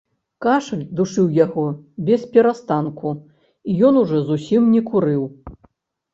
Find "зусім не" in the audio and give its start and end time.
4.33-4.85